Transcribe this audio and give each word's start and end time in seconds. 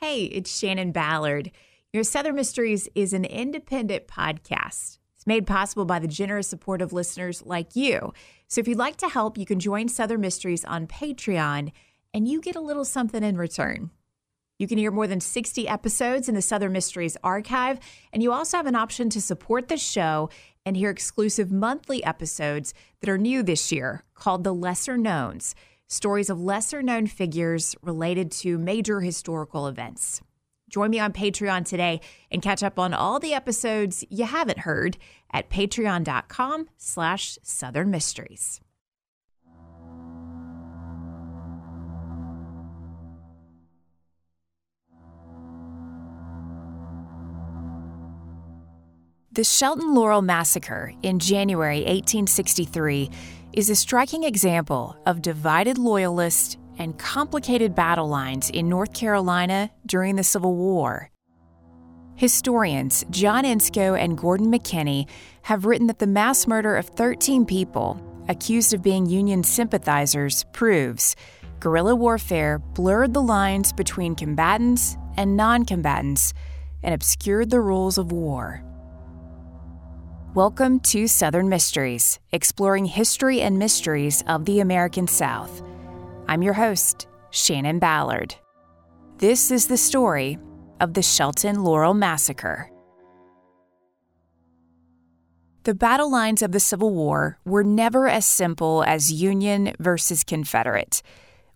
Hey, 0.00 0.26
it's 0.26 0.56
Shannon 0.56 0.92
Ballard. 0.92 1.50
Your 1.92 2.04
Southern 2.04 2.36
Mysteries 2.36 2.88
is 2.94 3.12
an 3.12 3.24
independent 3.24 4.06
podcast. 4.06 4.98
It's 5.16 5.26
made 5.26 5.44
possible 5.44 5.84
by 5.84 5.98
the 5.98 6.06
generous 6.06 6.46
support 6.46 6.80
of 6.80 6.92
listeners 6.92 7.42
like 7.44 7.74
you. 7.74 8.12
So 8.46 8.60
if 8.60 8.68
you'd 8.68 8.78
like 8.78 8.94
to 8.98 9.08
help, 9.08 9.36
you 9.36 9.44
can 9.44 9.58
join 9.58 9.88
Southern 9.88 10.20
Mysteries 10.20 10.64
on 10.64 10.86
Patreon 10.86 11.72
and 12.14 12.28
you 12.28 12.40
get 12.40 12.54
a 12.54 12.60
little 12.60 12.84
something 12.84 13.24
in 13.24 13.36
return. 13.36 13.90
You 14.60 14.68
can 14.68 14.78
hear 14.78 14.92
more 14.92 15.08
than 15.08 15.18
60 15.18 15.66
episodes 15.66 16.28
in 16.28 16.36
the 16.36 16.42
Southern 16.42 16.70
Mysteries 16.70 17.16
archive, 17.24 17.80
and 18.12 18.22
you 18.22 18.32
also 18.32 18.56
have 18.56 18.66
an 18.66 18.76
option 18.76 19.10
to 19.10 19.20
support 19.20 19.66
the 19.66 19.76
show 19.76 20.30
and 20.64 20.76
hear 20.76 20.90
exclusive 20.90 21.50
monthly 21.50 22.04
episodes 22.04 22.72
that 23.00 23.10
are 23.10 23.18
new 23.18 23.42
this 23.42 23.72
year 23.72 24.04
called 24.14 24.44
The 24.44 24.54
Lesser 24.54 24.96
Knowns 24.96 25.56
stories 25.88 26.30
of 26.30 26.40
lesser 26.40 26.82
known 26.82 27.06
figures 27.06 27.74
related 27.82 28.30
to 28.30 28.58
major 28.58 29.00
historical 29.00 29.66
events. 29.66 30.20
Join 30.68 30.90
me 30.90 31.00
on 31.00 31.12
Patreon 31.12 31.64
today 31.64 32.00
and 32.30 32.42
catch 32.42 32.62
up 32.62 32.78
on 32.78 32.94
all 32.94 33.18
the 33.18 33.34
episodes 33.34 34.04
you 34.10 34.26
haven't 34.26 34.60
heard 34.60 34.98
at 35.32 35.50
patreon.com 35.50 36.68
slash 36.76 37.38
southern 37.42 37.90
mysteries. 37.90 38.60
The 49.38 49.44
Shelton 49.44 49.94
Laurel 49.94 50.20
Massacre 50.20 50.92
in 51.02 51.20
January 51.20 51.78
1863 51.84 53.08
is 53.52 53.70
a 53.70 53.76
striking 53.76 54.24
example 54.24 54.96
of 55.06 55.22
divided 55.22 55.78
loyalists 55.78 56.56
and 56.78 56.98
complicated 56.98 57.74
battle 57.74 58.08
lines 58.08 58.50
in 58.50 58.68
North 58.68 58.92
Carolina 58.92 59.70
during 59.86 60.16
the 60.16 60.24
Civil 60.24 60.54
War. 60.54 61.10
Historians 62.14 63.04
John 63.10 63.44
Inscoe 63.44 63.94
and 63.94 64.18
Gordon 64.18 64.50
McKinney 64.50 65.08
have 65.42 65.64
written 65.64 65.86
that 65.86 65.98
the 65.98 66.06
mass 66.06 66.46
murder 66.46 66.76
of 66.76 66.86
13 66.86 67.46
people 67.46 68.00
accused 68.28 68.74
of 68.74 68.82
being 68.82 69.06
Union 69.06 69.42
sympathizers 69.42 70.44
proves 70.52 71.16
guerrilla 71.60 71.94
warfare 71.94 72.58
blurred 72.58 73.14
the 73.14 73.22
lines 73.22 73.72
between 73.72 74.14
combatants 74.14 74.96
and 75.16 75.36
non 75.36 75.64
combatants 75.64 76.34
and 76.82 76.94
obscured 76.94 77.50
the 77.50 77.60
rules 77.60 77.98
of 77.98 78.12
war. 78.12 78.62
Welcome 80.38 80.78
to 80.80 81.08
Southern 81.08 81.48
Mysteries, 81.48 82.20
exploring 82.30 82.84
history 82.84 83.40
and 83.40 83.58
mysteries 83.58 84.22
of 84.28 84.44
the 84.44 84.60
American 84.60 85.08
South. 85.08 85.64
I'm 86.28 86.42
your 86.42 86.52
host, 86.52 87.08
Shannon 87.30 87.80
Ballard. 87.80 88.36
This 89.16 89.50
is 89.50 89.66
the 89.66 89.76
story 89.76 90.38
of 90.78 90.94
the 90.94 91.02
Shelton 91.02 91.64
Laurel 91.64 91.92
Massacre. 91.92 92.70
The 95.64 95.74
battle 95.74 96.08
lines 96.08 96.40
of 96.42 96.52
the 96.52 96.60
Civil 96.60 96.94
War 96.94 97.40
were 97.44 97.64
never 97.64 98.06
as 98.06 98.24
simple 98.24 98.84
as 98.84 99.12
Union 99.12 99.72
versus 99.80 100.22
Confederate. 100.22 101.02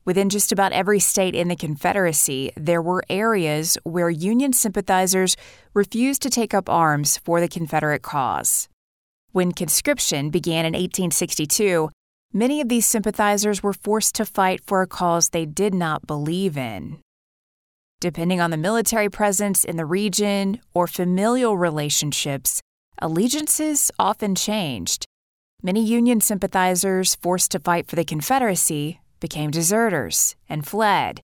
Within 0.04 0.28
just 0.28 0.50
about 0.50 0.72
every 0.72 0.98
state 0.98 1.36
in 1.36 1.46
the 1.46 1.54
Confederacy, 1.54 2.50
there 2.56 2.82
were 2.82 3.04
areas 3.08 3.78
where 3.84 4.10
Union 4.10 4.52
sympathizers 4.52 5.36
refused 5.72 6.20
to 6.22 6.30
take 6.30 6.52
up 6.52 6.68
arms 6.68 7.18
for 7.18 7.40
the 7.40 7.46
Confederate 7.46 8.02
cause. 8.02 8.68
When 9.32 9.52
conscription 9.52 10.28
began 10.28 10.66
in 10.66 10.74
1862, 10.74 11.88
many 12.34 12.60
of 12.60 12.68
these 12.68 12.84
sympathizers 12.86 13.62
were 13.62 13.72
forced 13.72 14.14
to 14.16 14.26
fight 14.26 14.60
for 14.62 14.82
a 14.82 14.86
cause 14.86 15.30
they 15.30 15.46
did 15.46 15.72
not 15.72 16.06
believe 16.06 16.58
in. 16.58 16.98
Depending 17.98 18.42
on 18.42 18.50
the 18.50 18.58
military 18.58 19.08
presence 19.08 19.64
in 19.64 19.76
the 19.76 19.86
region 19.86 20.60
or 20.74 20.86
familial 20.86 21.56
relationships, 21.56 22.60
allegiances 23.00 23.90
often 23.98 24.34
changed. 24.34 25.06
Many 25.62 25.82
Union 25.82 26.20
sympathizers 26.20 27.14
forced 27.14 27.52
to 27.52 27.58
fight 27.58 27.86
for 27.86 27.96
the 27.96 28.04
Confederacy 28.04 29.00
became 29.18 29.50
deserters 29.50 30.36
and 30.46 30.66
fled. 30.66 31.22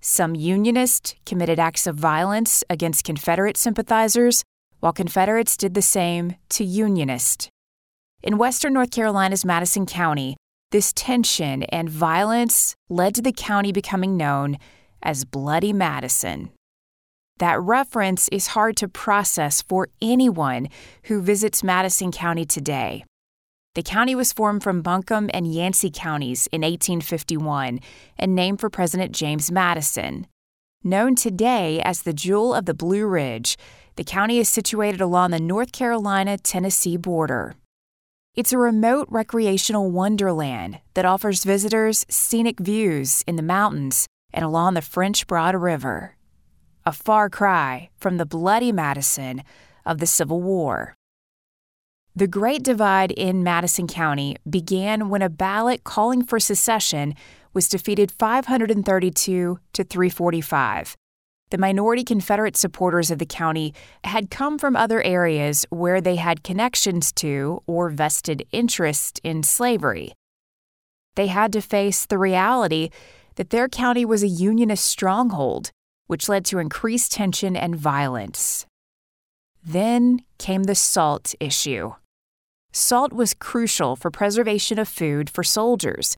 Some 0.00 0.36
Unionists 0.36 1.16
committed 1.26 1.58
acts 1.58 1.88
of 1.88 1.96
violence 1.96 2.62
against 2.70 3.04
Confederate 3.04 3.56
sympathizers, 3.56 4.44
while 4.80 4.92
Confederates 4.92 5.56
did 5.56 5.74
the 5.74 5.82
same 5.82 6.36
to 6.50 6.64
Unionists. 6.64 7.48
In 8.22 8.38
western 8.38 8.72
North 8.72 8.90
Carolina's 8.90 9.44
Madison 9.44 9.86
County, 9.86 10.36
this 10.70 10.92
tension 10.92 11.62
and 11.64 11.88
violence 11.88 12.74
led 12.88 13.14
to 13.14 13.22
the 13.22 13.32
county 13.32 13.72
becoming 13.72 14.16
known 14.16 14.58
as 15.02 15.24
Bloody 15.24 15.72
Madison. 15.72 16.50
That 17.38 17.60
reference 17.60 18.28
is 18.28 18.48
hard 18.48 18.76
to 18.78 18.88
process 18.88 19.62
for 19.62 19.88
anyone 20.02 20.68
who 21.04 21.22
visits 21.22 21.62
Madison 21.62 22.10
County 22.10 22.44
today. 22.44 23.04
The 23.74 23.82
county 23.82 24.16
was 24.16 24.32
formed 24.32 24.64
from 24.64 24.82
Buncombe 24.82 25.30
and 25.32 25.52
Yancey 25.52 25.90
counties 25.92 26.48
in 26.48 26.62
1851 26.62 27.78
and 28.18 28.34
named 28.34 28.60
for 28.60 28.68
President 28.68 29.12
James 29.12 29.52
Madison. 29.52 30.26
Known 30.82 31.14
today 31.14 31.80
as 31.82 32.02
the 32.02 32.12
Jewel 32.12 32.54
of 32.54 32.66
the 32.66 32.74
Blue 32.74 33.06
Ridge, 33.06 33.56
the 33.98 34.04
county 34.04 34.38
is 34.38 34.48
situated 34.48 35.00
along 35.00 35.32
the 35.32 35.40
North 35.40 35.72
Carolina 35.72 36.38
Tennessee 36.38 36.96
border. 36.96 37.56
It's 38.36 38.52
a 38.52 38.58
remote 38.58 39.08
recreational 39.10 39.90
wonderland 39.90 40.78
that 40.94 41.04
offers 41.04 41.42
visitors 41.42 42.06
scenic 42.08 42.60
views 42.60 43.24
in 43.26 43.34
the 43.34 43.42
mountains 43.42 44.06
and 44.32 44.44
along 44.44 44.74
the 44.74 44.82
French 44.82 45.26
Broad 45.26 45.56
River. 45.56 46.14
A 46.86 46.92
far 46.92 47.28
cry 47.28 47.90
from 47.96 48.18
the 48.18 48.24
bloody 48.24 48.70
Madison 48.70 49.42
of 49.84 49.98
the 49.98 50.06
Civil 50.06 50.40
War. 50.40 50.94
The 52.14 52.28
Great 52.28 52.62
Divide 52.62 53.10
in 53.10 53.42
Madison 53.42 53.88
County 53.88 54.36
began 54.48 55.08
when 55.08 55.22
a 55.22 55.28
ballot 55.28 55.82
calling 55.82 56.22
for 56.24 56.38
secession 56.38 57.16
was 57.52 57.68
defeated 57.68 58.12
532 58.12 59.58
to 59.72 59.82
345. 59.82 60.96
The 61.50 61.58
minority 61.58 62.04
Confederate 62.04 62.56
supporters 62.56 63.10
of 63.10 63.18
the 63.18 63.26
county 63.26 63.74
had 64.04 64.30
come 64.30 64.58
from 64.58 64.76
other 64.76 65.02
areas 65.02 65.64
where 65.70 66.00
they 66.00 66.16
had 66.16 66.44
connections 66.44 67.10
to 67.12 67.62
or 67.66 67.88
vested 67.88 68.46
interest 68.52 69.18
in 69.24 69.42
slavery. 69.42 70.12
They 71.14 71.28
had 71.28 71.52
to 71.54 71.62
face 71.62 72.04
the 72.04 72.18
reality 72.18 72.90
that 73.36 73.50
their 73.50 73.68
county 73.68 74.04
was 74.04 74.22
a 74.22 74.28
Unionist 74.28 74.84
stronghold, 74.84 75.70
which 76.06 76.28
led 76.28 76.44
to 76.46 76.58
increased 76.58 77.12
tension 77.12 77.56
and 77.56 77.74
violence. 77.74 78.66
Then 79.64 80.22
came 80.38 80.64
the 80.64 80.74
salt 80.74 81.34
issue. 81.40 81.94
Salt 82.72 83.12
was 83.12 83.34
crucial 83.34 83.96
for 83.96 84.10
preservation 84.10 84.78
of 84.78 84.88
food 84.88 85.30
for 85.30 85.42
soldiers. 85.42 86.16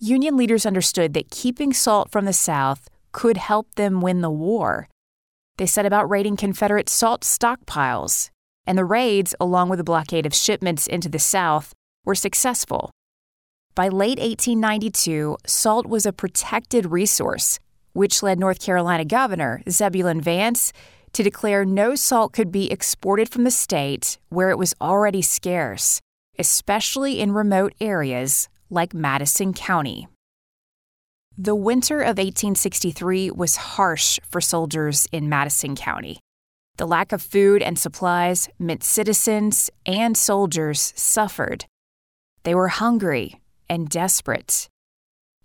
Union 0.00 0.36
leaders 0.36 0.66
understood 0.66 1.14
that 1.14 1.30
keeping 1.30 1.72
salt 1.72 2.10
from 2.10 2.24
the 2.24 2.32
South 2.32 2.88
could 3.12 3.36
help 3.36 3.74
them 3.74 4.00
win 4.00 4.20
the 4.20 4.30
war. 4.30 4.88
They 5.56 5.66
set 5.66 5.86
about 5.86 6.08
raiding 6.08 6.36
Confederate 6.36 6.88
salt 6.88 7.22
stockpiles, 7.22 8.30
and 8.66 8.78
the 8.78 8.84
raids, 8.84 9.34
along 9.40 9.68
with 9.68 9.78
the 9.78 9.84
blockade 9.84 10.26
of 10.26 10.34
shipments 10.34 10.86
into 10.86 11.08
the 11.08 11.18
South, 11.18 11.74
were 12.04 12.14
successful. 12.14 12.90
By 13.74 13.88
late 13.88 14.18
1892, 14.18 15.36
salt 15.46 15.86
was 15.86 16.04
a 16.04 16.12
protected 16.12 16.86
resource, 16.86 17.58
which 17.92 18.22
led 18.22 18.38
North 18.38 18.60
Carolina 18.60 19.04
Governor 19.04 19.62
Zebulon 19.68 20.20
Vance 20.20 20.72
to 21.12 21.22
declare 21.22 21.64
no 21.64 21.94
salt 21.94 22.32
could 22.32 22.52
be 22.52 22.70
exported 22.70 23.28
from 23.28 23.44
the 23.44 23.50
state 23.50 24.18
where 24.28 24.50
it 24.50 24.58
was 24.58 24.74
already 24.80 25.22
scarce, 25.22 26.00
especially 26.38 27.20
in 27.20 27.32
remote 27.32 27.72
areas 27.80 28.48
like 28.70 28.94
Madison 28.94 29.52
County. 29.52 30.08
The 31.40 31.54
winter 31.54 32.00
of 32.00 32.18
1863 32.18 33.30
was 33.30 33.54
harsh 33.54 34.18
for 34.28 34.40
soldiers 34.40 35.06
in 35.12 35.28
Madison 35.28 35.76
County. 35.76 36.18
The 36.78 36.86
lack 36.86 37.12
of 37.12 37.22
food 37.22 37.62
and 37.62 37.78
supplies 37.78 38.48
meant 38.58 38.82
citizens 38.82 39.70
and 39.86 40.16
soldiers 40.16 40.92
suffered. 40.96 41.66
They 42.42 42.56
were 42.56 42.66
hungry 42.66 43.40
and 43.70 43.88
desperate. 43.88 44.68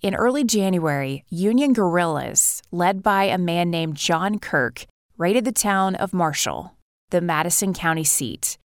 In 0.01 0.15
early 0.15 0.43
January, 0.43 1.25
Union 1.29 1.73
guerrillas, 1.73 2.63
led 2.71 3.03
by 3.03 3.25
a 3.25 3.37
man 3.37 3.69
named 3.69 3.95
John 3.95 4.39
Kirk, 4.39 4.87
raided 5.19 5.45
the 5.45 5.51
town 5.51 5.93
of 5.93 6.11
Marshall, 6.11 6.73
the 7.11 7.21
Madison 7.21 7.71
County 7.71 8.03
seat. 8.03 8.57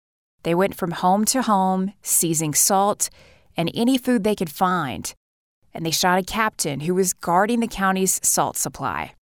They 0.44 0.54
went 0.54 0.74
from 0.74 0.92
home 0.92 1.26
to 1.26 1.42
home, 1.42 1.92
seizing 2.00 2.54
salt 2.54 3.10
and 3.54 3.70
any 3.74 3.98
food 3.98 4.24
they 4.24 4.34
could 4.34 4.50
find, 4.50 5.12
and 5.74 5.84
they 5.84 5.90
shot 5.90 6.18
a 6.18 6.22
captain 6.22 6.80
who 6.80 6.94
was 6.94 7.12
guarding 7.12 7.60
the 7.60 7.68
county's 7.68 8.20
salt 8.26 8.56
supply. 8.56 9.14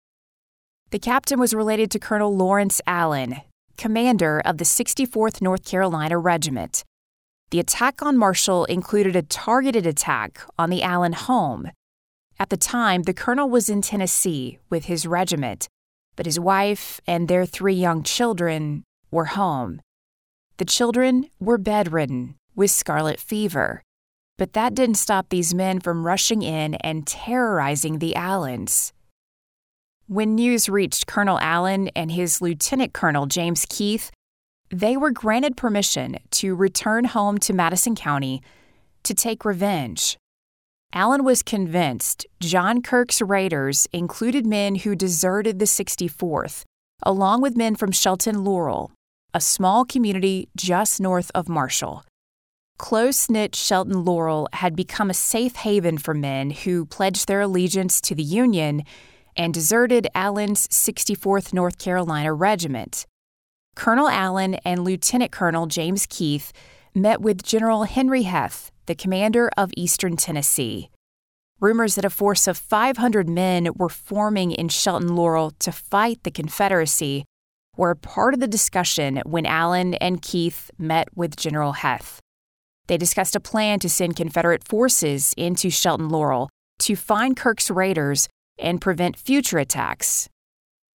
The 0.90 0.98
captain 0.98 1.40
was 1.40 1.54
related 1.54 1.90
to 1.90 1.98
Colonel 1.98 2.36
Lawrence 2.36 2.80
Allen, 2.86 3.36
commander 3.76 4.40
of 4.44 4.58
the 4.58 4.64
64th 4.64 5.42
North 5.42 5.64
Carolina 5.64 6.18
Regiment. 6.18 6.84
The 7.50 7.60
attack 7.60 8.02
on 8.02 8.16
Marshall 8.16 8.64
included 8.66 9.16
a 9.16 9.22
targeted 9.22 9.86
attack 9.86 10.42
on 10.58 10.70
the 10.70 10.82
Allen 10.82 11.12
home. 11.12 11.70
At 12.38 12.50
the 12.50 12.56
time, 12.56 13.02
the 13.02 13.14
colonel 13.14 13.48
was 13.48 13.68
in 13.68 13.82
Tennessee 13.82 14.58
with 14.70 14.86
his 14.86 15.06
regiment 15.06 15.68
but 16.16 16.26
his 16.26 16.40
wife 16.40 17.00
and 17.06 17.28
their 17.28 17.46
three 17.46 17.74
young 17.74 18.02
children 18.02 18.84
were 19.10 19.26
home. 19.36 19.80
The 20.58 20.64
children 20.64 21.28
were 21.40 21.58
bedridden 21.58 22.36
with 22.54 22.70
scarlet 22.70 23.18
fever, 23.18 23.82
but 24.36 24.52
that 24.52 24.74
didn't 24.74 24.96
stop 24.96 25.28
these 25.28 25.54
men 25.54 25.80
from 25.80 26.06
rushing 26.06 26.42
in 26.42 26.74
and 26.76 27.06
terrorizing 27.06 27.98
the 27.98 28.16
Allens. 28.16 28.92
When 30.06 30.34
news 30.34 30.68
reached 30.68 31.06
Colonel 31.06 31.38
Allen 31.40 31.88
and 31.96 32.12
his 32.12 32.42
Lieutenant 32.42 32.92
Colonel 32.92 33.26
James 33.26 33.64
Keith, 33.68 34.10
they 34.70 34.96
were 34.96 35.10
granted 35.10 35.56
permission 35.56 36.18
to 36.32 36.54
return 36.54 37.04
home 37.04 37.38
to 37.38 37.52
Madison 37.52 37.94
County 37.94 38.42
to 39.04 39.14
take 39.14 39.44
revenge. 39.44 40.16
Allen 40.92 41.24
was 41.24 41.42
convinced 41.42 42.26
John 42.40 42.82
Kirk's 42.82 43.20
raiders 43.20 43.88
included 43.92 44.46
men 44.46 44.76
who 44.76 44.94
deserted 44.94 45.58
the 45.58 45.64
64th, 45.64 46.64
along 47.02 47.40
with 47.40 47.56
men 47.56 47.74
from 47.74 47.92
Shelton 47.92 48.44
Laurel, 48.44 48.92
a 49.32 49.40
small 49.40 49.84
community 49.84 50.48
just 50.56 51.00
north 51.00 51.30
of 51.34 51.48
Marshall. 51.48 52.04
Close 52.78 53.30
knit 53.30 53.54
Shelton 53.54 54.04
Laurel 54.04 54.48
had 54.52 54.74
become 54.74 55.08
a 55.08 55.14
safe 55.14 55.56
haven 55.56 55.96
for 55.96 56.12
men 56.12 56.50
who 56.50 56.86
pledged 56.86 57.28
their 57.28 57.40
allegiance 57.40 58.00
to 58.00 58.14
the 58.14 58.22
Union 58.22 58.82
and 59.36 59.54
deserted 59.54 60.08
Allen's 60.14 60.66
64th 60.68 61.52
North 61.52 61.78
Carolina 61.78 62.32
Regiment. 62.32 63.06
Colonel 63.76 64.08
Allen 64.08 64.54
and 64.64 64.84
Lieutenant 64.84 65.32
Colonel 65.32 65.66
James 65.66 66.06
Keith 66.06 66.52
met 66.94 67.20
with 67.20 67.42
General 67.42 67.84
Henry 67.84 68.22
Heth, 68.22 68.70
the 68.86 68.94
commander 68.94 69.50
of 69.56 69.72
Eastern 69.76 70.16
Tennessee. 70.16 70.90
Rumors 71.60 71.94
that 71.94 72.04
a 72.04 72.10
force 72.10 72.46
of 72.46 72.58
500 72.58 73.28
men 73.28 73.68
were 73.76 73.88
forming 73.88 74.52
in 74.52 74.68
Shelton 74.68 75.14
Laurel 75.14 75.52
to 75.60 75.72
fight 75.72 76.22
the 76.22 76.30
Confederacy 76.30 77.24
were 77.76 77.94
part 77.94 78.34
of 78.34 78.40
the 78.40 78.48
discussion 78.48 79.22
when 79.24 79.46
Allen 79.46 79.94
and 79.94 80.22
Keith 80.22 80.70
met 80.78 81.08
with 81.16 81.36
General 81.36 81.72
Heth. 81.72 82.20
They 82.86 82.96
discussed 82.96 83.34
a 83.34 83.40
plan 83.40 83.78
to 83.80 83.88
send 83.88 84.16
Confederate 84.16 84.64
forces 84.64 85.34
into 85.36 85.70
Shelton 85.70 86.08
Laurel 86.08 86.50
to 86.80 86.96
find 86.96 87.36
Kirk's 87.36 87.70
raiders 87.70 88.28
and 88.58 88.80
prevent 88.80 89.16
future 89.16 89.58
attacks. 89.58 90.28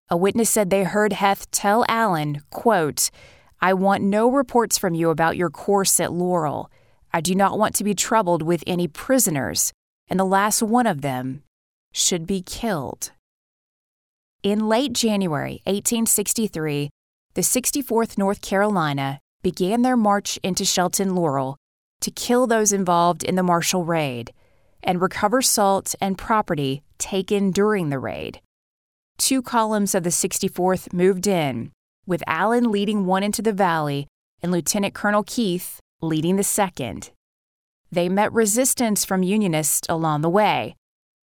A 0.10 0.18
witness 0.18 0.50
said 0.50 0.70
they 0.70 0.84
heard 0.84 1.14
Heth 1.14 1.50
tell 1.52 1.86
Allen, 1.88 2.42
quote, 2.50 3.10
I 3.60 3.74
want 3.74 4.04
no 4.04 4.30
reports 4.30 4.78
from 4.78 4.94
you 4.94 5.10
about 5.10 5.38
your 5.38 5.50
course 5.50 6.00
at 6.00 6.14
Laurel. 6.14 6.70
I 7.12 7.22
do 7.22 7.34
not 7.34 7.58
want 7.58 7.74
to 7.76 7.84
be 7.84 7.96
troubled 7.96 8.42
with 8.42 8.64
any 8.68 8.88
prisoners, 8.88 9.74
and 10.08 10.20
the 10.20 10.26
last 10.26 10.62
one 10.62 10.88
of 10.88 11.02
them 11.02 11.44
should 11.92 12.28
be 12.28 12.42
killed. 12.42 13.12
In 14.44 14.68
late 14.70 14.94
January 14.94 15.62
1863, 15.66 16.90
the 17.34 17.42
64th 17.42 18.18
North 18.18 18.42
Carolina 18.42 19.20
began 19.42 19.82
their 19.82 19.98
march 19.98 20.38
into 20.44 20.64
Shelton 20.64 21.16
Laurel 21.16 21.58
to 22.02 22.12
kill 22.12 22.48
those 22.48 22.72
involved 22.72 23.24
in 23.24 23.36
the 23.36 23.44
Marshall 23.44 23.84
raid 23.84 24.34
and 24.84 25.02
recover 25.02 25.42
salt 25.42 25.96
and 26.00 26.18
property 26.18 26.84
taken 26.98 27.52
during 27.52 27.90
the 27.90 28.00
raid. 28.00 28.42
Two 29.18 29.42
columns 29.42 29.96
of 29.96 30.04
the 30.04 30.10
64th 30.10 30.94
moved 30.94 31.28
in, 31.28 31.72
with 32.06 32.24
Allen 32.28 32.72
leading 32.72 33.06
one 33.06 33.24
into 33.24 33.42
the 33.42 33.54
valley 33.54 34.08
and 34.42 34.52
Lieutenant 34.52 34.94
Colonel 34.94 35.24
Keith 35.24 35.80
leading 36.02 36.36
the 36.36 36.44
second. 36.44 37.12
They 37.92 38.10
met 38.10 38.32
resistance 38.32 39.04
from 39.04 39.24
Unionists 39.24 39.88
along 39.90 40.22
the 40.22 40.30
way. 40.30 40.76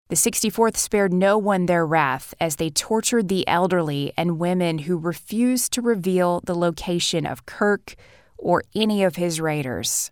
The 0.08 0.16
64th 0.16 0.76
spared 0.76 1.12
no 1.12 1.38
one 1.38 1.66
their 1.66 1.86
wrath 1.86 2.34
as 2.40 2.56
they 2.56 2.70
tortured 2.70 3.28
the 3.28 3.46
elderly 3.46 4.12
and 4.16 4.38
women 4.38 4.78
who 4.78 4.98
refused 4.98 5.72
to 5.72 5.82
reveal 5.82 6.40
the 6.44 6.54
location 6.54 7.26
of 7.26 7.46
Kirk 7.46 7.94
or 8.36 8.64
any 8.74 9.04
of 9.04 9.16
his 9.16 9.40
raiders. 9.40 10.10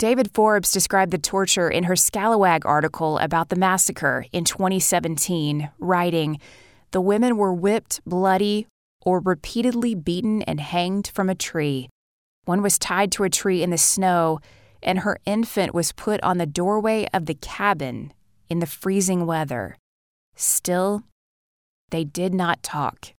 David 0.00 0.30
Forbes 0.32 0.72
described 0.72 1.12
the 1.12 1.18
torture 1.18 1.68
in 1.68 1.84
her 1.84 1.92
Scalawag 1.92 2.64
article 2.64 3.18
about 3.18 3.50
the 3.50 3.54
massacre 3.56 4.24
in 4.32 4.44
2017, 4.44 5.70
writing, 5.78 6.40
The 6.92 7.02
women 7.02 7.36
were 7.36 7.52
whipped 7.52 8.00
bloody 8.06 8.66
or 9.02 9.20
repeatedly 9.20 9.94
beaten 9.94 10.40
and 10.44 10.58
hanged 10.58 11.08
from 11.08 11.28
a 11.28 11.34
tree. 11.34 11.90
One 12.46 12.62
was 12.62 12.78
tied 12.78 13.12
to 13.12 13.24
a 13.24 13.28
tree 13.28 13.62
in 13.62 13.68
the 13.68 13.76
snow, 13.76 14.40
and 14.82 15.00
her 15.00 15.18
infant 15.26 15.74
was 15.74 15.92
put 15.92 16.22
on 16.22 16.38
the 16.38 16.46
doorway 16.46 17.06
of 17.12 17.26
the 17.26 17.34
cabin 17.34 18.14
in 18.48 18.60
the 18.60 18.66
freezing 18.66 19.26
weather. 19.26 19.76
Still, 20.34 21.02
they 21.90 22.04
did 22.04 22.32
not 22.32 22.62
talk. 22.62 23.12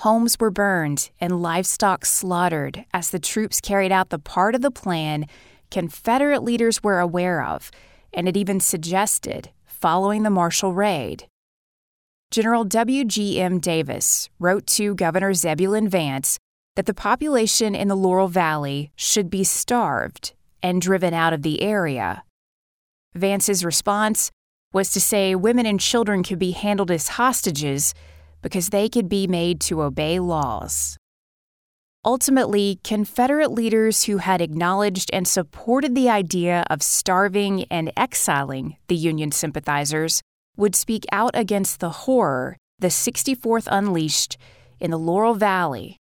Homes 0.00 0.38
were 0.38 0.50
burned 0.50 1.10
and 1.20 1.40
livestock 1.40 2.04
slaughtered 2.04 2.84
as 2.92 3.10
the 3.10 3.18
troops 3.18 3.60
carried 3.60 3.92
out 3.92 4.10
the 4.10 4.18
part 4.18 4.54
of 4.54 4.60
the 4.60 4.70
plan 4.70 5.26
Confederate 5.70 6.42
leaders 6.42 6.82
were 6.82 7.00
aware 7.00 7.42
of, 7.42 7.70
and 8.12 8.28
it 8.28 8.36
even 8.36 8.60
suggested 8.60 9.50
following 9.64 10.22
the 10.22 10.30
Marshall 10.30 10.72
Raid. 10.72 11.26
General 12.30 12.64
W.G.M. 12.64 13.58
Davis 13.58 14.28
wrote 14.38 14.66
to 14.66 14.94
Governor 14.94 15.32
Zebulon 15.32 15.88
Vance 15.88 16.38
that 16.74 16.86
the 16.86 16.94
population 16.94 17.74
in 17.74 17.88
the 17.88 17.96
Laurel 17.96 18.28
Valley 18.28 18.90
should 18.96 19.30
be 19.30 19.44
starved 19.44 20.34
and 20.62 20.82
driven 20.82 21.14
out 21.14 21.32
of 21.32 21.42
the 21.42 21.62
area. 21.62 22.22
Vance's 23.14 23.64
response 23.64 24.30
was 24.72 24.90
to 24.90 25.00
say 25.00 25.34
women 25.34 25.64
and 25.64 25.80
children 25.80 26.22
could 26.22 26.38
be 26.38 26.50
handled 26.50 26.90
as 26.90 27.08
hostages 27.08 27.94
because 28.46 28.68
they 28.68 28.88
could 28.88 29.08
be 29.08 29.26
made 29.26 29.60
to 29.60 29.82
obey 29.82 30.20
laws. 30.20 30.96
Ultimately, 32.04 32.78
Confederate 32.84 33.50
leaders 33.50 34.04
who 34.04 34.18
had 34.18 34.40
acknowledged 34.40 35.10
and 35.12 35.26
supported 35.26 35.96
the 35.96 36.08
idea 36.08 36.64
of 36.70 36.80
starving 36.80 37.64
and 37.72 37.92
exiling 37.96 38.76
the 38.86 38.94
Union 38.94 39.32
sympathizers 39.32 40.22
would 40.56 40.76
speak 40.76 41.04
out 41.10 41.32
against 41.34 41.80
the 41.80 42.06
horror 42.06 42.56
the 42.78 42.86
64th 42.86 43.66
unleashed 43.68 44.36
in 44.78 44.92
the 44.92 44.98
Laurel 44.98 45.34
Valley 45.34 45.96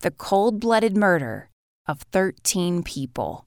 the 0.00 0.10
cold 0.10 0.58
blooded 0.58 0.96
murder 0.96 1.50
of 1.86 2.00
13 2.10 2.82
people. 2.82 3.45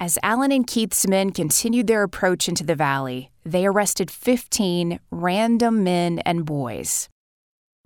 As 0.00 0.16
Allen 0.22 0.52
and 0.52 0.64
Keith's 0.64 1.08
men 1.08 1.32
continued 1.32 1.88
their 1.88 2.04
approach 2.04 2.48
into 2.48 2.62
the 2.62 2.76
valley, 2.76 3.32
they 3.44 3.66
arrested 3.66 4.12
15 4.12 5.00
random 5.10 5.82
men 5.82 6.20
and 6.20 6.44
boys. 6.44 7.08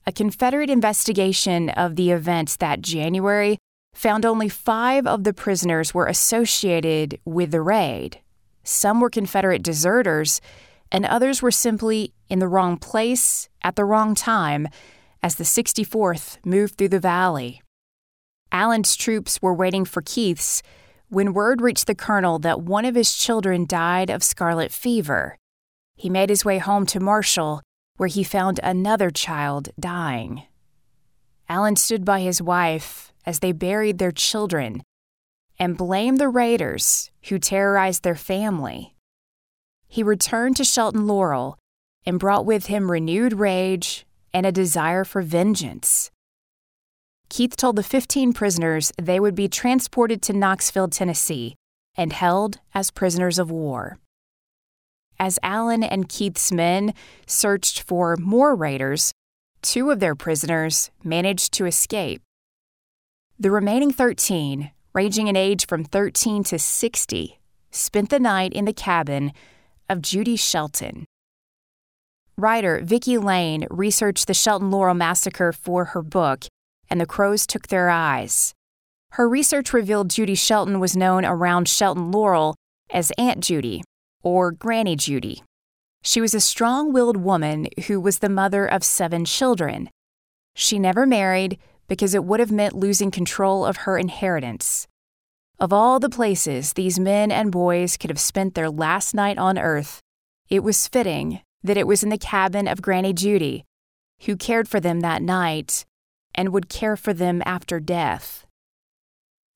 A 0.07 0.13
Confederate 0.13 0.69
investigation 0.69 1.71
of 1.71 1.97
the 1.97 2.11
events 2.11 2.57
that 2.57 2.83
January 2.83 3.57
found 3.95 4.27
only 4.27 4.51
five 4.51 5.07
of 5.07 5.25
the 5.25 5.33
prisoners 5.33 5.95
were 5.95 6.07
associated 6.07 7.19
with 7.25 7.51
the 7.51 7.63
raid. 7.63 8.21
Some 8.63 9.01
were 9.01 9.09
Confederate 9.09 9.63
deserters, 9.63 10.43
and 10.91 11.07
others 11.07 11.41
were 11.41 11.51
simply 11.51 12.13
in 12.29 12.41
the 12.41 12.49
wrong 12.49 12.77
place 12.77 13.49
at 13.63 13.75
the 13.75 13.87
wrong 13.87 14.15
time 14.15 14.69
as 15.23 15.37
the 15.37 15.45
64th 15.45 16.37
moved 16.45 16.77
through 16.77 16.91
the 16.91 17.01
valley. 17.01 17.63
Allen's 18.51 18.97
troops 18.97 19.41
were 19.41 19.55
waiting 19.55 19.87
for 19.87 20.03
Keith's 20.03 20.63
when 21.13 21.35
word 21.35 21.61
reached 21.61 21.87
the 21.87 21.95
colonel 21.95 22.39
that 22.39 22.63
one 22.63 22.87
of 22.87 22.95
his 22.95 23.13
children 23.13 23.67
died 23.67 24.09
of 24.09 24.23
scarlet 24.23 24.73
fever. 24.73 25.37
He 25.95 26.09
made 26.09 26.31
his 26.31 26.43
way 26.43 26.57
home 26.57 26.87
to 26.87 27.01
Marshall, 27.01 27.61
where 27.99 28.09
he 28.09 28.25
found 28.25 28.59
another 28.63 29.11
child 29.11 29.69
dying. 29.79 30.45
Allen 31.51 31.77
stood 31.77 32.03
by 32.07 32.21
his 32.21 32.41
wife 32.41 33.13
as 33.27 33.41
they 33.41 33.53
buried 33.53 33.99
their 33.99 34.11
children 34.11 34.83
and 35.59 35.77
blamed 35.77 36.17
the 36.17 36.31
raiders 36.31 37.11
who 37.29 37.39
terrorized 37.39 38.05
their 38.05 38.17
family. 38.17 38.97
He 39.87 40.03
returned 40.03 40.57
to 40.57 40.65
Shelton 40.65 41.07
Laurel 41.07 41.59
and 42.07 42.19
brought 42.19 42.47
with 42.47 42.67
him 42.67 42.91
renewed 42.91 43.35
rage 43.35 44.07
and 44.33 44.47
a 44.47 44.53
desire 44.53 45.05
for 45.05 45.21
vengeance. 45.21 46.11
Keith 47.33 47.57
told 47.57 47.77
the 47.77 47.83
15 47.83 48.35
prisoners 48.35 48.93
they 49.01 49.19
would 49.19 49.35
be 49.35 49.49
transported 49.49 50.21
to 50.21 50.35
Knoxville, 50.35 50.89
Tennessee, 50.89 51.57
and 51.97 52.13
held 52.13 52.61
as 52.75 52.91
prisoners 52.91 53.39
of 53.39 53.51
war. 53.51 53.97
As 55.19 55.39
Allen 55.43 55.83
and 55.83 56.11
Keith's 56.11 56.53
men 56.53 56.93
searched 57.27 57.81
for 57.81 58.19
more 58.19 58.55
raiders, 58.55 59.15
two 59.63 59.91
of 59.91 59.99
their 59.99 60.15
prisoners 60.15 60.91
managed 61.03 61.55
to 61.55 61.65
escape. 61.65 62.21
The 63.39 63.51
remaining 63.51 63.93
13, 63.93 64.71
ranging 64.93 65.29
in 65.29 65.35
age 65.35 65.67
from 65.67 65.85
13 65.85 66.45
to 66.45 66.59
60, 66.59 67.41
spent 67.71 68.11
the 68.11 68.21
night 68.21 68.53
in 68.53 68.67
the 68.67 68.75
cabin 68.75 69.33
of 69.89 70.03
Judy 70.03 70.37
Shelton, 70.37 71.07
Writer 72.37 72.81
Vicki 72.83 73.19
Lane 73.19 73.67
researched 73.71 74.27
the 74.27 74.35
Shelton 74.35 74.71
Laurel 74.71 74.95
massacre 74.95 75.53
for 75.53 75.87
her 75.87 76.03
book, 76.03 76.47
and 76.93 77.01
the 77.01 77.07
crows 77.07 77.47
took 77.47 77.69
their 77.69 77.89
eyes. 77.89 78.55
Her 79.13 79.27
research 79.27 79.73
revealed 79.73 80.11
Judy 80.11 80.35
Shelton 80.35 80.79
was 80.79 80.95
known 80.95 81.25
around 81.25 81.67
Shelton 81.67 82.11
Laurel 82.11 82.55
as 82.91 83.13
Aunt 83.17 83.41
Judy 83.41 83.83
or 84.23 84.53
Granny 84.53 84.95
Judy. 84.95 85.43
She 86.03 86.21
was 86.21 86.35
a 86.35 86.41
strong 86.41 86.93
willed 86.93 87.17
woman 87.17 87.67
who 87.87 87.99
was 87.99 88.19
the 88.19 88.29
mother 88.29 88.67
of 88.67 88.85
seven 88.85 89.25
children. 89.25 89.89
She 90.55 90.79
never 90.79 91.07
married 91.07 91.59
because 91.89 92.15
it 92.15 92.25
would 92.25 92.41
have 92.41 92.53
meant 92.53 92.75
losing 92.75 93.11
control 93.11 93.65
of 93.65 93.79
her 93.79 93.97
inheritance. 93.97 94.87
Of 95.59 95.73
all 95.73 95.99
the 95.99 96.11
places 96.11 96.75
these 96.75 97.01
men 97.01 97.33
and 97.33 97.51
boys 97.51 97.97
could 97.97 98.11
have 98.11 98.21
spent 98.21 98.55
their 98.55 98.69
last 98.69 99.15
night 99.15 99.39
on 99.39 99.59
earth, 99.59 100.03
it 100.51 100.63
was 100.63 100.89
fitting 100.89 101.41
that 101.63 101.79
it 101.79 101.87
was 101.87 102.03
in 102.03 102.11
the 102.11 102.19
cabin 102.19 102.69
of 102.69 102.83
Granny 102.83 103.15
Judy, 103.15 103.65
who 104.27 104.37
cared 104.37 104.69
for 104.69 104.79
them 104.79 105.01
that 105.01 105.23
night 105.23 105.87
and 106.35 106.53
would 106.53 106.69
care 106.69 106.97
for 106.97 107.13
them 107.13 107.43
after 107.45 107.81
death. 107.81 108.47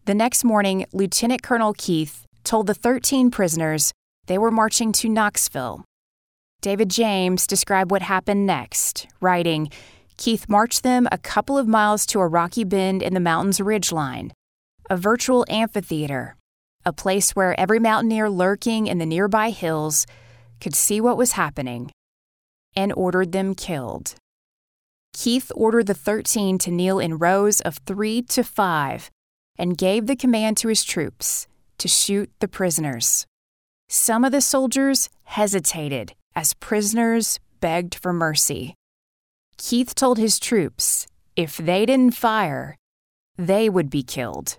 The 0.04 0.14
next 0.14 0.45
morning, 0.45 0.87
Lieutenant 0.92 1.42
Colonel 1.42 1.75
Keith 1.76 2.26
told 2.45 2.66
the 2.66 2.75
13 2.75 3.30
prisoners 3.30 3.92
they 4.26 4.38
were 4.38 4.50
marching 4.50 4.92
to 4.92 5.09
Knoxville. 5.09 5.85
David 6.61 6.90
James 6.90 7.47
described 7.47 7.90
what 7.90 8.02
happened 8.02 8.47
next, 8.47 9.06
writing, 9.21 9.71
Keith 10.16 10.49
marched 10.49 10.83
them 10.83 11.06
a 11.12 11.18
couple 11.18 11.59
of 11.59 11.68
miles 11.68 12.06
to 12.06 12.21
a 12.21 12.26
rocky 12.26 12.64
bend 12.64 13.02
in 13.02 13.14
the 13.14 13.21
mountain's 13.21 13.59
ridgeline, 13.59 14.30
a 14.88 14.97
virtual 14.97 15.45
amphitheater, 15.49 16.37
a 16.85 16.92
place 16.92 17.33
where 17.33 17.59
every 17.61 17.78
mountaineer 17.78 18.30
lurking 18.30 18.87
in 18.87 18.99
the 18.99 19.06
nearby 19.06 19.50
hills 19.50 20.06
could 20.61 20.75
see 20.75 21.00
what 21.00 21.18
was 21.18 21.33
happening, 21.33 21.90
and 22.75 22.92
ordered 22.95 23.33
them 23.33 23.54
killed. 23.54 24.14
Keith 25.16 25.50
ordered 25.54 25.87
the 25.87 25.94
13 25.94 26.58
to 26.58 26.70
kneel 26.70 26.99
in 26.99 27.16
rows 27.16 27.62
of 27.62 27.78
three 27.87 28.20
to 28.20 28.44
five 28.44 29.11
and 29.56 29.78
gave 29.78 30.06
the 30.06 30.14
command 30.14 30.58
to 30.58 30.68
his 30.68 30.85
troops 30.85 31.49
to 31.78 31.88
shoot 31.88 32.30
the 32.40 32.46
prisoners. 32.46 33.26
Some 33.88 34.26
of 34.26 34.32
the 34.32 34.42
soldiers 34.42 35.08
hesitated 35.25 36.12
as 36.35 36.52
prisoners 36.52 37.40
begged 37.61 37.94
for 37.94 38.12
mercy. 38.12 38.75
Keith 39.56 39.94
told 39.94 40.18
his 40.18 40.38
troops 40.38 41.06
if 41.35 41.56
they 41.56 41.87
didn't 41.87 42.14
fire, 42.14 42.76
they 43.38 43.70
would 43.70 43.88
be 43.88 44.02
killed. 44.02 44.58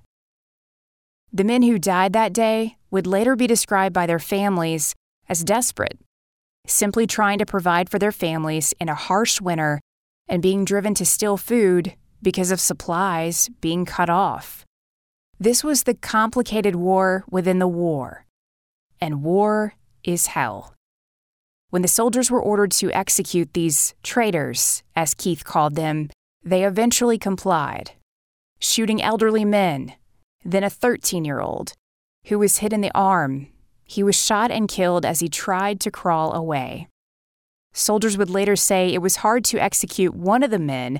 The 1.31 1.43
men 1.43 1.61
who 1.61 1.77
died 1.77 2.13
that 2.13 2.33
day 2.33 2.77
would 2.89 3.05
later 3.05 3.35
be 3.35 3.45
described 3.45 3.93
by 3.93 4.07
their 4.07 4.17
families 4.17 4.95
as 5.29 5.43
desperate, 5.43 5.99
simply 6.65 7.05
trying 7.05 7.37
to 7.37 7.45
provide 7.45 7.91
for 7.91 7.99
their 7.99 8.11
families 8.11 8.73
in 8.79 8.89
a 8.89 8.95
harsh 8.95 9.39
winter 9.39 9.81
and 10.27 10.41
being 10.41 10.65
driven 10.65 10.93
to 10.95 11.05
steal 11.05 11.37
food 11.37 11.93
because 12.21 12.51
of 12.51 12.59
supplies 12.59 13.49
being 13.61 13.85
cut 13.85 14.09
off. 14.09 14.65
This 15.39 15.63
was 15.63 15.83
the 15.83 15.93
complicated 15.93 16.75
war 16.75 17.23
within 17.29 17.59
the 17.59 17.67
war, 17.67 18.25
and 18.99 19.23
war 19.23 19.75
is 20.03 20.27
hell. 20.27 20.73
When 21.69 21.81
the 21.81 21.87
soldiers 21.87 22.31
were 22.31 22.41
ordered 22.41 22.71
to 22.71 22.91
execute 22.91 23.53
these 23.53 23.93
traitors, 24.01 24.83
as 24.95 25.13
Keith 25.13 25.43
called 25.43 25.75
them, 25.75 26.09
they 26.43 26.63
eventually 26.63 27.17
complied, 27.17 27.91
shooting 28.59 29.01
elderly 29.01 29.45
men, 29.45 29.93
then 30.45 30.63
a 30.63 30.69
13 30.69 31.25
year 31.25 31.41
old, 31.41 31.73
who 32.27 32.39
was 32.39 32.57
hit 32.57 32.73
in 32.73 32.81
the 32.81 32.91
arm. 32.95 33.47
He 33.83 34.01
was 34.01 34.15
shot 34.15 34.49
and 34.49 34.67
killed 34.67 35.05
as 35.05 35.19
he 35.19 35.29
tried 35.29 35.79
to 35.81 35.91
crawl 35.91 36.33
away. 36.33 36.87
Soldiers 37.77 38.17
would 38.17 38.31
later 38.31 38.55
say 38.55 38.91
it 38.91 39.03
was 39.03 39.17
hard 39.17 39.43
to 39.45 39.59
execute 39.59 40.15
one 40.15 40.41
of 40.41 40.49
the 40.49 40.57
men 40.57 40.99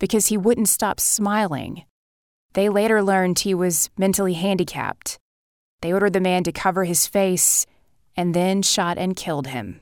because 0.00 0.26
he 0.26 0.36
wouldn't 0.36 0.68
stop 0.68 0.98
smiling. 0.98 1.84
They 2.54 2.68
later 2.68 3.00
learned 3.00 3.38
he 3.38 3.54
was 3.54 3.90
mentally 3.96 4.34
handicapped. 4.34 5.18
They 5.82 5.92
ordered 5.92 6.14
the 6.14 6.20
man 6.20 6.42
to 6.42 6.50
cover 6.50 6.82
his 6.82 7.06
face 7.06 7.64
and 8.16 8.34
then 8.34 8.62
shot 8.62 8.98
and 8.98 9.14
killed 9.14 9.46
him. 9.46 9.80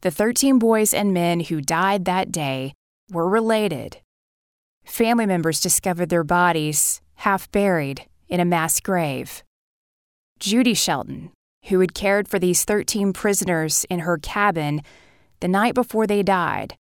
The 0.00 0.10
13 0.10 0.58
boys 0.58 0.92
and 0.92 1.14
men 1.14 1.40
who 1.40 1.60
died 1.60 2.06
that 2.06 2.32
day 2.32 2.74
were 3.08 3.28
related. 3.28 3.98
Family 4.84 5.26
members 5.26 5.60
discovered 5.60 6.08
their 6.08 6.24
bodies, 6.24 7.00
half 7.18 7.48
buried, 7.52 8.06
in 8.28 8.40
a 8.40 8.44
mass 8.44 8.80
grave. 8.80 9.44
Judy 10.40 10.74
Shelton, 10.74 11.30
who 11.66 11.78
had 11.78 11.94
cared 11.94 12.26
for 12.26 12.40
these 12.40 12.64
13 12.64 13.12
prisoners 13.12 13.86
in 13.88 14.00
her 14.00 14.18
cabin 14.18 14.82
the 15.40 15.48
night 15.48 15.74
before 15.74 16.06
they 16.06 16.22
died, 16.22 16.76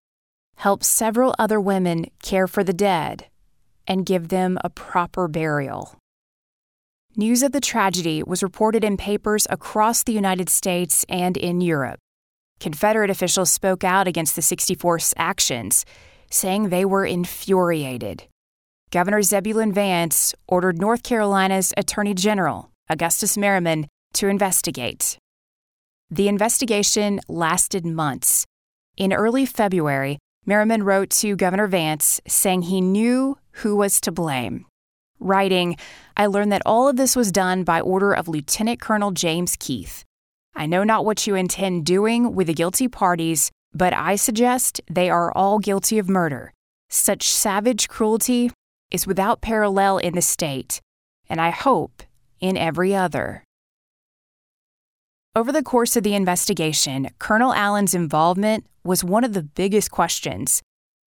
helped 0.55 0.85
several 0.85 1.33
other 1.39 1.59
women 1.59 2.05
care 2.21 2.47
for 2.47 2.63
the 2.63 2.73
dead 2.73 3.25
and 3.87 4.05
give 4.05 4.27
them 4.27 4.57
a 4.63 4.69
proper 4.69 5.27
burial. 5.27 5.95
News 7.15 7.43
of 7.43 7.51
the 7.51 7.59
tragedy 7.59 8.23
was 8.23 8.41
reported 8.41 8.83
in 8.83 8.95
papers 8.95 9.45
across 9.49 10.03
the 10.03 10.13
United 10.13 10.49
States 10.49 11.05
and 11.09 11.35
in 11.35 11.59
Europe. 11.59 11.99
Confederate 12.59 13.09
officials 13.09 13.49
spoke 13.49 13.83
out 13.83 14.07
against 14.07 14.35
the 14.35 14.41
64th's 14.41 15.13
actions, 15.17 15.83
saying 16.29 16.69
they 16.69 16.85
were 16.85 17.05
infuriated. 17.05 18.23
Governor 18.91 19.23
Zebulon 19.23 19.73
Vance 19.73 20.33
ordered 20.47 20.79
North 20.79 21.01
Carolina's 21.01 21.73
Attorney 21.75 22.13
General, 22.13 22.69
Augustus 22.89 23.35
Merrimon, 23.35 23.87
to 24.13 24.27
investigate. 24.27 25.17
The 26.11 26.27
investigation 26.27 27.19
lasted 27.27 27.85
months. 27.85 28.45
In 28.97 29.13
early 29.13 29.47
February, 29.47 30.19
Merrimon 30.47 30.83
wrote 30.83 31.09
to 31.21 31.35
Governor 31.35 31.67
Vance 31.67 32.21
saying 32.27 32.63
he 32.63 32.81
knew 32.81 33.37
who 33.63 33.75
was 33.75 33.99
to 34.01 34.11
blame. 34.11 34.65
Writing, 35.19 35.77
I 36.15 36.27
learned 36.27 36.51
that 36.51 36.63
all 36.65 36.87
of 36.87 36.97
this 36.97 37.15
was 37.15 37.31
done 37.31 37.63
by 37.63 37.81
order 37.81 38.13
of 38.13 38.27
Lieutenant 38.27 38.79
Colonel 38.81 39.11
James 39.11 39.55
Keith, 39.57 40.03
I 40.55 40.65
know 40.65 40.83
not 40.83 41.05
what 41.05 41.25
you 41.25 41.35
intend 41.35 41.85
doing 41.85 42.35
with 42.35 42.47
the 42.47 42.53
guilty 42.53 42.87
parties, 42.87 43.51
but 43.73 43.93
I 43.93 44.15
suggest 44.15 44.81
they 44.89 45.09
are 45.09 45.31
all 45.35 45.59
guilty 45.59 45.97
of 45.97 46.09
murder. 46.09 46.53
Such 46.89 47.29
savage 47.29 47.87
cruelty 47.87 48.51
is 48.91 49.07
without 49.07 49.41
parallel 49.41 49.97
in 49.97 50.13
the 50.13 50.21
state, 50.21 50.81
and 51.29 51.39
I 51.39 51.51
hope 51.51 52.03
in 52.39 52.57
every 52.57 52.93
other. 52.93 53.43
Over 55.33 55.53
the 55.53 55.63
course 55.63 55.95
of 55.95 56.03
the 56.03 56.13
investigation, 56.13 57.09
Colonel 57.17 57.53
Allen's 57.53 57.93
involvement 57.93 58.65
was 58.83 59.01
one 59.01 59.23
of 59.23 59.31
the 59.31 59.43
biggest 59.43 59.89
questions. 59.89 60.61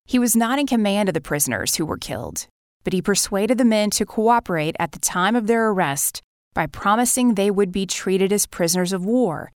He 0.07 0.19
was 0.19 0.35
not 0.35 0.59
in 0.59 0.67
command 0.67 1.09
of 1.09 1.15
the 1.15 1.21
prisoners 1.21 1.77
who 1.77 1.87
were 1.87 1.99
killed, 1.99 2.49
but 2.83 2.93
he 2.93 3.01
persuaded 3.01 3.59
the 3.59 3.65
men 3.65 3.91
to 3.91 4.05
cooperate 4.05 4.75
at 4.81 4.91
the 4.91 4.99
time 4.99 5.37
of 5.37 5.47
their 5.47 5.69
arrest 5.69 6.21
by 6.53 6.67
promising 6.67 7.35
they 7.35 7.49
would 7.49 7.71
be 7.71 7.87
treated 7.87 8.33
as 8.33 8.45
prisoners 8.45 8.93
of 8.93 9.05
war. 9.05 9.53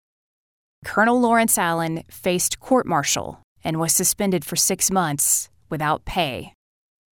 Colonel 0.85 1.19
Lawrence 1.19 1.57
Allen 1.57 2.03
faced 2.11 2.59
court 2.59 2.85
martial 2.85 3.39
and 3.63 3.79
was 3.79 3.93
suspended 3.93 4.45
for 4.45 4.55
six 4.55 4.91
months 4.91 5.49
without 5.71 6.05
pay. 6.05 6.53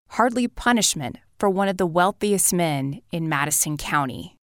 Hardly 0.08 0.48
punishment 0.48 1.18
for 1.38 1.48
one 1.48 1.68
of 1.68 1.76
the 1.76 1.86
wealthiest 1.86 2.52
men 2.52 3.02
in 3.12 3.28
Madison 3.28 3.76
County. 3.76 4.35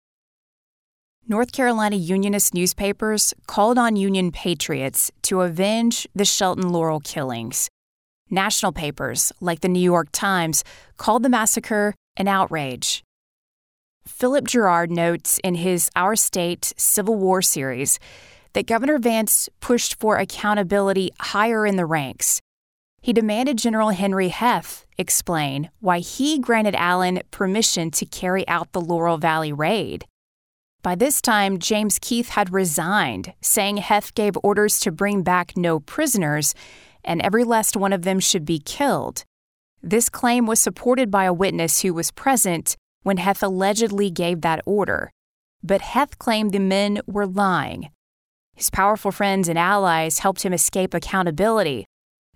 North 1.26 1.54
Carolina 1.54 1.96
Unionist 1.96 2.54
newspapers 2.54 3.34
called 3.48 3.78
on 3.78 3.96
Union 3.96 4.30
patriots 4.30 5.10
to 5.22 5.40
avenge 5.40 6.06
the 6.14 6.26
Shelton 6.26 6.68
Laurel 6.68 7.00
killings. 7.00 7.70
National 8.30 8.74
papers, 8.74 9.32
like 9.40 9.62
the 9.62 9.70
New 9.70 9.80
York 9.80 10.10
Times, 10.12 10.66
called 10.98 11.24
the 11.24 11.30
massacre 11.30 11.94
an 12.18 12.28
outrage 12.28 13.04
Philip 14.06 14.46
Gerard 14.46 14.92
notes 14.92 15.40
in 15.46 15.56
his 15.56 15.90
Our 15.96 16.18
State 16.18 16.74
Civil 16.76 17.16
War 17.16 17.42
series 17.42 18.00
that 18.52 18.68
Governor 18.68 19.00
Vance 19.00 19.48
pushed 19.62 19.98
for 20.02 20.18
accountability 20.18 21.12
higher 21.22 21.66
in 21.66 21.78
the 21.78 21.86
ranks. 21.86 22.42
He 23.02 23.14
demanded 23.14 23.58
General 23.58 23.92
Henry 23.92 24.28
Heth 24.28 24.86
explain 24.98 25.70
why 25.80 26.00
he 26.00 26.38
granted 26.38 26.76
Allen 26.76 27.22
permission 27.32 27.92
to 27.92 28.06
carry 28.06 28.46
out 28.50 28.74
the 28.74 28.82
Laurel 28.82 29.18
Valley 29.18 29.54
raid. 29.54 30.04
By 30.84 30.96
this 30.96 31.22
time, 31.22 31.60
James 31.60 31.98
Keith 31.98 32.30
had 32.30 32.54
resigned, 32.54 33.34
saying 33.42 33.78
Heth 33.78 34.14
gave 34.14 34.38
orders 34.44 34.80
to 34.82 34.92
bring 34.92 35.24
back 35.24 35.56
no 35.56 35.80
prisoners 35.80 36.54
and 37.04 37.22
every 37.22 37.44
last 37.44 37.76
one 37.76 37.94
of 37.94 38.04
them 38.04 38.20
should 38.20 38.46
be 38.46 38.60
killed. 38.60 39.24
This 39.82 40.10
claim 40.10 40.46
was 40.46 40.60
supported 40.60 41.12
by 41.12 41.26
a 41.26 41.34
witness 41.34 41.82
who 41.82 41.94
was 41.94 42.12
present 42.12 42.76
when 43.04 43.18
Heth 43.18 43.44
allegedly 43.44 44.10
gave 44.10 44.42
that 44.42 44.62
order, 44.66 45.12
but 45.62 45.82
Heth 45.82 46.20
claimed 46.20 46.52
the 46.52 46.60
men 46.60 47.02
were 47.06 47.28
lying. 47.28 47.90
His 48.56 48.70
powerful 48.70 49.12
friends 49.12 49.50
and 49.50 49.60
allies 49.60 50.20
helped 50.20 50.44
him 50.44 50.54
escape 50.54 50.94
accountability, 50.94 51.86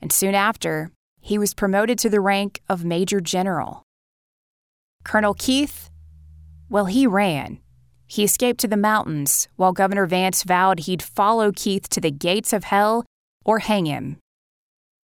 and 0.01 0.11
soon 0.11 0.35
after, 0.35 0.91
he 1.21 1.37
was 1.37 1.53
promoted 1.53 1.99
to 1.99 2.09
the 2.09 2.21
rank 2.21 2.61
of 2.67 2.83
Major 2.83 3.21
General. 3.21 3.83
Colonel 5.03 5.33
Keith? 5.33 5.89
Well, 6.69 6.85
he 6.85 7.07
ran. 7.07 7.59
He 8.07 8.23
escaped 8.23 8.59
to 8.61 8.67
the 8.67 8.77
mountains 8.77 9.47
while 9.57 9.73
Governor 9.73 10.05
Vance 10.05 10.43
vowed 10.43 10.81
he'd 10.81 11.03
follow 11.03 11.51
Keith 11.51 11.89
to 11.89 12.01
the 12.01 12.11
gates 12.11 12.53
of 12.53 12.63
hell 12.63 13.05
or 13.43 13.59
hang 13.59 13.85
him. 13.85 14.17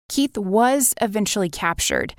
Keith 0.07 0.37
was 0.37 0.93
eventually 1.01 1.49
captured, 1.49 2.15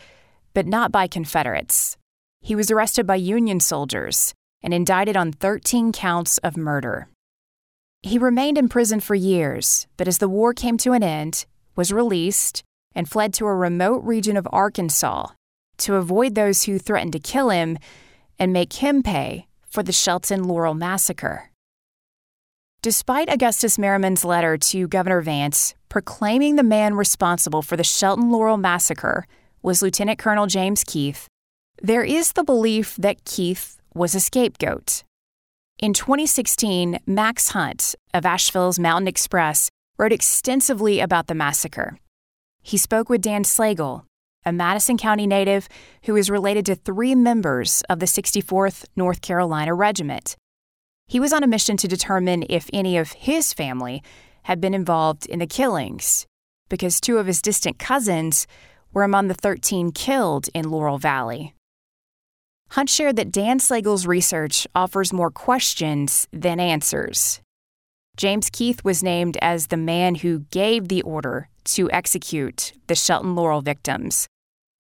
but 0.53 0.67
not 0.67 0.93
by 0.93 1.07
Confederates. 1.07 1.97
He 2.41 2.55
was 2.55 2.71
arrested 2.71 3.07
by 3.07 3.17
Union 3.17 3.61
soldiers 3.61 4.35
and 4.63 4.75
indicted 4.75 5.17
on 5.17 5.33
13 5.33 5.93
counts 5.93 6.39
of 6.39 6.57
murder. 6.57 7.09
He 8.03 8.19
remained 8.19 8.59
in 8.59 8.69
prison 8.69 9.01
for 9.01 9.15
years, 9.15 9.87
but 9.97 10.07
as 10.07 10.19
the 10.19 10.29
war 10.29 10.53
came 10.53 10.77
to 10.79 10.93
an 10.93 11.03
end, 11.03 11.47
was 11.77 11.93
released 11.93 12.63
and 12.95 13.09
fled 13.09 13.33
to 13.35 13.47
a 13.47 13.55
remote 13.55 14.05
region 14.05 14.37
of 14.37 14.47
Arkansas 14.53 15.29
to 15.79 15.95
avoid 15.97 16.35
those 16.35 16.65
who 16.65 16.79
threatened 16.79 17.13
to 17.15 17.19
kill 17.19 17.49
him 17.49 17.79
and 18.39 18.53
make 18.53 18.75
him 18.75 19.03
pay 19.03 19.47
for 19.75 19.83
the 19.83 19.93
Shelton 19.93 20.45
Laurel 20.45 20.75
massacre. 20.75 21.51
Despite 22.81 23.29
Augustus 23.29 23.77
Merrimon's 23.77 24.25
letter 24.25 24.57
to 24.57 24.87
Governor 24.87 25.21
Vance 25.21 25.75
proclaiming 25.89 26.55
the 26.55 26.63
man 26.63 26.95
responsible 26.95 27.61
for 27.61 27.77
the 27.77 27.83
Shelton 27.83 28.31
Laurel 28.31 28.57
massacre 28.57 29.27
was 29.63 29.83
Lieutenant 29.83 30.21
Colonel 30.21 30.47
James 30.47 30.85
Keith, 30.85 31.27
there 31.83 32.05
is 32.05 32.33
the 32.33 32.45
belief 32.45 32.95
that 32.97 33.25
Keith 33.25 33.81
was 33.95 34.15
a 34.15 34.21
scapegoat. 34.21 35.03
In 35.81 35.93
2016, 35.93 37.01
Max 37.05 37.49
Hunt 37.49 37.97
of 38.13 38.25
Asheville's 38.25 38.79
Mountain 38.79 39.13
Xpress 39.13 39.71
wrote 39.99 40.13
extensively 40.13 41.01
about 41.01 41.27
the 41.27 41.35
massacre. 41.35 41.99
He 42.63 42.77
spoke 42.77 43.09
with 43.09 43.23
Dan 43.23 43.43
Slagle, 43.43 44.05
a 44.47 44.53
Madison 44.53 44.97
County 44.97 45.27
native 45.27 45.69
who 46.05 46.17
is 46.17 46.31
related 46.31 46.67
to 46.67 46.75
three 46.75 47.15
members 47.15 47.83
of 47.89 47.99
the 47.99 48.07
64th 48.07 48.85
North 48.97 49.21
Carolina 49.21 49.75
Regiment. 49.75 50.37
He 51.07 51.21
was 51.21 51.33
on 51.33 51.43
a 51.43 51.49
mission 51.49 51.77
to 51.79 51.89
determine 51.89 52.45
if 52.49 52.71
any 52.73 52.97
of 52.97 53.13
his 53.13 53.53
family 53.53 54.03
had 54.45 54.61
been 54.61 54.75
involved 54.75 55.27
in 55.27 55.39
the 55.39 55.47
killings, 55.47 56.27
because 56.69 57.01
two 57.01 57.19
of 57.19 57.27
his 57.27 57.43
distant 57.43 57.79
cousins 57.79 58.47
were 58.93 59.03
among 59.03 59.29
the 59.29 59.35
13 59.35 59.91
killed 59.93 60.49
in 60.55 60.71
Laurel 60.71 60.99
Valley. 60.99 61.55
Hunt 62.71 62.89
shared 62.89 63.17
that 63.17 63.33
Dan 63.33 63.59
Slagle's 63.59 64.07
research 64.07 64.67
offers 64.75 65.13
more 65.13 65.31
questions 65.31 66.27
than 66.33 66.59
answers. 66.59 67.41
James 68.17 68.49
Keith 68.51 68.85
was 68.85 69.03
named 69.03 69.37
as 69.43 69.67
the 69.67 69.77
man 69.77 70.17
who 70.17 70.41
gave 70.51 70.89
the 70.89 71.03
order 71.03 71.49
to 71.65 71.91
execute 71.91 72.73
the 72.87 72.95
Shelton 72.95 73.35
Laurel 73.35 73.61
victims. 73.61 74.29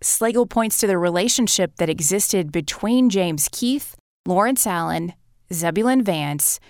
Slagle 0.03 0.49
points 0.49 0.79
to 0.79 0.87
the 0.87 0.99
relationship 0.99 1.77
that 1.77 1.89
existed 1.89 2.53
between 2.53 3.11
James 3.11 3.49
Keith, 3.51 3.95
Lawrence 4.27 4.67
Allen, 4.67 5.15
Zebulon 5.53 6.03
Vance, 6.03 6.61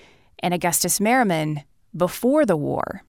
and 0.40 0.52
Augustus 0.52 0.98
Merrimon 0.98 1.64
before 1.96 2.44
the 2.44 2.56
war. 2.56 3.02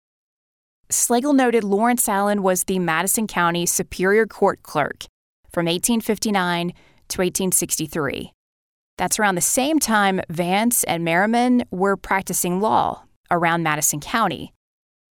Slagle 0.90 1.36
noted 1.36 1.64
Lawrence 1.64 2.08
Allen 2.08 2.44
was 2.44 2.64
the 2.64 2.80
Madison 2.80 3.28
County 3.28 3.66
Superior 3.66 4.28
Court 4.28 4.62
clerk 4.64 5.06
from 5.50 5.66
1859 5.66 6.70
to 6.70 7.22
1863. 7.22 8.32
That's 8.98 9.20
around 9.20 9.36
the 9.36 9.42
same 9.42 9.80
time 9.80 10.22
Vance 10.30 10.84
and 10.86 11.06
Merrimon 11.06 11.66
were 11.72 11.98
practicing 11.98 12.62
law 12.62 13.04
around 13.30 13.64
Madison 13.64 14.00
County. 14.00 14.54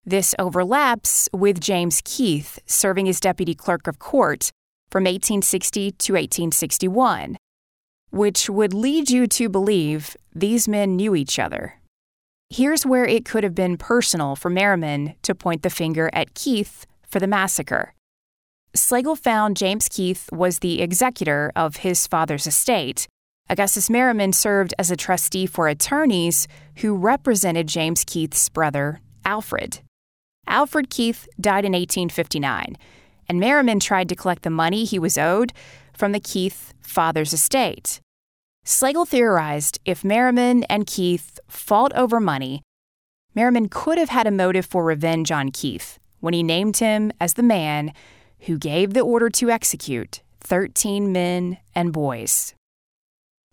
This 0.06 0.34
overlaps 0.38 1.28
with 1.32 1.60
James 1.60 2.00
Keith 2.04 2.58
serving 2.66 3.08
as 3.08 3.20
deputy 3.20 3.54
clerk 3.54 3.86
of 3.86 3.98
court 3.98 4.50
from 4.94 5.02
1860 5.02 5.90
to 5.90 6.12
1861, 6.12 7.36
which 8.10 8.48
would 8.48 8.72
lead 8.72 9.10
you 9.10 9.26
to 9.26 9.48
believe 9.48 10.16
these 10.32 10.68
men 10.68 10.94
knew 10.94 11.16
each 11.16 11.36
other. 11.36 11.80
Here's 12.48 12.86
where 12.86 13.04
it 13.04 13.24
could 13.24 13.42
have 13.42 13.56
been 13.56 13.76
personal 13.76 14.36
for 14.36 14.52
Merrimon 14.52 15.16
to 15.22 15.34
point 15.34 15.64
the 15.64 15.68
finger 15.68 16.10
at 16.12 16.34
Keith 16.34 16.86
for 17.08 17.18
the 17.18 17.26
massacre. 17.26 17.92
Slagle 18.76 19.18
found 19.18 19.56
James 19.56 19.88
Keith 19.88 20.30
was 20.30 20.60
the 20.60 20.80
executor 20.80 21.50
of 21.56 21.78
his 21.78 22.06
father's 22.06 22.46
estate. 22.46 23.08
Augustus 23.50 23.88
Merrimon 23.88 24.32
served 24.32 24.74
as 24.78 24.92
a 24.92 24.96
trustee 24.96 25.46
for 25.46 25.66
attorneys 25.66 26.46
who 26.76 26.94
represented 26.94 27.66
James 27.66 28.04
Keith's 28.04 28.48
brother, 28.48 29.00
Alfred. 29.24 29.80
Alfred 30.46 30.88
Keith 30.88 31.26
died 31.40 31.64
in 31.64 31.72
1859, 31.72 32.76
and 33.28 33.40
Merrimon 33.40 33.80
tried 33.80 34.08
to 34.08 34.16
collect 34.16 34.42
the 34.42 34.50
money 34.50 34.84
he 34.84 34.98
was 34.98 35.18
owed 35.18 35.52
from 35.92 36.12
the 36.12 36.20
Keith 36.20 36.74
father's 36.80 37.32
estate. 37.32 38.00
Slagle 38.64 39.06
theorized 39.06 39.78
if 39.84 40.02
Merrimon 40.02 40.64
and 40.68 40.86
Keith 40.86 41.38
fought 41.48 41.92
over 41.94 42.18
money, 42.18 42.62
Merrimon 43.36 43.70
could 43.70 43.98
have 43.98 44.08
had 44.08 44.26
a 44.26 44.30
motive 44.30 44.64
for 44.64 44.84
revenge 44.84 45.30
on 45.30 45.50
Keith 45.50 45.98
when 46.20 46.34
he 46.34 46.42
named 46.42 46.78
him 46.78 47.12
as 47.20 47.34
the 47.34 47.42
man 47.42 47.92
who 48.40 48.56
gave 48.58 48.94
the 48.94 49.00
order 49.00 49.28
to 49.30 49.50
execute 49.50 50.22
13 50.40 51.12
men 51.12 51.58
and 51.74 51.92
boys. 51.92 52.54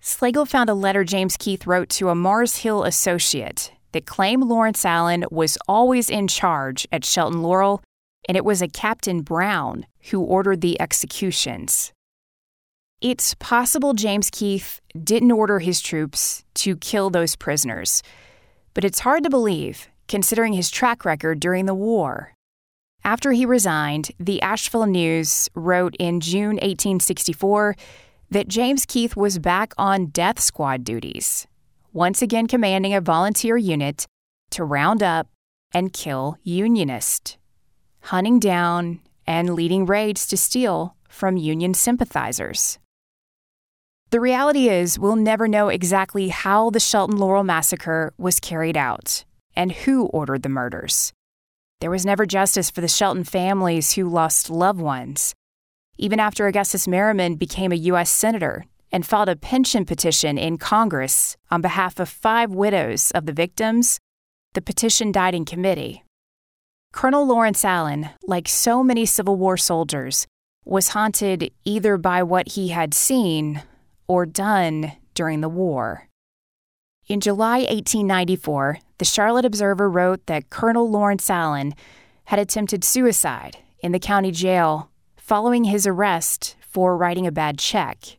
Slagle 0.02 0.48
found 0.48 0.70
a 0.70 0.74
letter 0.74 1.04
James 1.04 1.38
Keith 1.38 1.68
wrote 1.68 1.90
to 1.90 2.10
a 2.10 2.16
Mars 2.16 2.58
Hill 2.58 2.84
associate 2.84 3.72
that 3.92 4.06
claimed 4.06 4.44
Lawrence 4.44 4.86
Allen 4.86 5.26
was 5.30 5.58
always 5.68 6.10
in 6.10 6.28
charge 6.28 6.88
at 6.92 7.06
Shelton 7.06 7.42
Laurel, 7.42 7.82
and 8.28 8.38
it 8.38 8.46
was 8.46 8.62
a 8.62 8.68
Captain 8.68 9.22
Brown 9.22 9.86
who 10.10 10.22
ordered 10.22 10.62
the 10.62 10.80
executions. 10.80 11.92
It's 13.02 13.34
possible 13.36 13.94
James 13.94 14.30
Keith 14.30 14.80
didn't 15.04 15.32
order 15.32 15.60
his 15.60 15.82
troops 15.82 16.44
to 16.56 16.76
kill 16.76 17.10
those 17.10 17.36
prisoners, 17.36 18.04
but 18.74 18.86
it's 18.86 19.00
hard 19.00 19.24
to 19.24 19.30
believe, 19.30 19.88
considering 20.08 20.54
his 20.54 20.70
track 20.70 21.04
record 21.04 21.40
during 21.40 21.66
the 21.66 21.74
war. 21.74 22.34
After 23.04 23.32
he 23.32 23.46
resigned, 23.46 24.12
the 24.20 24.42
Asheville 24.42 24.86
News 24.86 25.50
wrote 25.56 25.96
in 25.98 26.20
June 26.20 26.58
1864 26.58 27.76
that 28.30 28.48
James 28.48 28.86
Keith 28.86 29.16
was 29.16 29.40
back 29.40 29.74
on 29.78 30.08
death 30.08 30.40
squad 30.40 30.84
duties, 30.84 31.48
once 31.94 32.22
again 32.22 32.48
commanding 32.48 32.94
a 32.94 33.02
volunteer 33.02 33.58
unit 33.58 34.06
to 34.52 34.64
round 34.64 35.02
up 35.02 35.28
and 35.74 35.92
kill 35.92 36.38
Unionists, 36.44 37.38
hunting 38.02 38.40
down 38.40 39.00
and 39.28 39.54
leading 39.54 39.86
raids 39.86 40.28
to 40.28 40.38
steal 40.38 40.96
from 41.08 41.38
Union 41.38 41.74
sympathizers. 41.74 42.80
The 44.10 44.20
reality 44.20 44.68
is, 44.68 45.00
we'll 45.00 45.16
never 45.16 45.48
know 45.48 45.70
exactly 45.70 46.30
how 46.30 46.70
the 46.70 46.82
Shelton 46.82 47.18
Laurel 47.18 47.44
massacre 47.44 48.14
was 48.18 48.42
carried 48.42 48.76
out 48.76 49.24
and 49.56 49.72
who 49.72 50.08
ordered 50.08 50.44
the 50.44 50.50
murders. 50.50 51.14
There 51.80 51.90
was 51.90 52.06
never 52.06 52.26
justice 52.26 52.70
for 52.70 52.82
the 52.82 52.88
Shelton 52.88 53.24
families 53.24 53.94
who 53.94 54.10
lost 54.10 54.50
loved 54.50 54.82
ones. 54.82 55.34
Even 55.98 56.20
after 56.20 56.46
Augustus 56.46 56.88
Merrimon 56.88 57.40
became 57.40 57.72
a 57.72 57.84
U.S. 57.92 58.10
Senator 58.10 58.66
and 58.92 59.06
filed 59.06 59.30
a 59.30 59.36
pension 59.36 59.86
petition 59.86 60.38
in 60.38 60.58
Congress 60.58 61.38
on 61.50 61.62
behalf 61.62 62.00
of 62.00 62.10
five 62.10 62.52
widows 62.52 63.12
of 63.12 63.26
the 63.26 63.34
victims, 63.34 64.00
the 64.54 64.62
petition 64.62 65.12
died 65.12 65.34
in 65.34 65.46
committee. 65.46 66.04
Colonel 66.92 67.26
Lawrence 67.26 67.64
Allen, 67.64 68.10
like 68.24 68.48
so 68.48 68.84
many 68.84 69.06
Civil 69.06 69.38
War 69.38 69.58
soldiers, 69.58 70.28
was 70.66 70.90
haunted 70.90 71.52
either 71.64 71.98
by 71.98 72.22
what 72.22 72.50
he 72.50 72.70
had 72.70 72.94
seen 72.94 73.64
or 74.08 74.26
done 74.26 74.92
during 75.14 75.42
the 75.42 75.50
war. 75.50 76.08
In 77.08 77.20
July 77.20 77.60
1894, 77.60 78.80
the 78.98 79.06
Charlotte 79.06 79.46
Observer 79.46 79.90
wrote 79.90 80.26
that 80.28 80.50
Colonel 80.50 80.90
Lawrence 80.90 81.30
Allen 81.30 81.74
had 82.26 82.40
attempted 82.40 82.84
suicide 82.84 83.58
in 83.80 83.92
the 83.92 84.00
county 84.00 84.32
jail 84.32 84.92
following 85.18 85.64
his 85.64 85.88
arrest 85.88 86.56
for 86.60 86.96
writing 86.96 87.26
a 87.26 87.32
bad 87.32 87.58
check. 87.58 88.18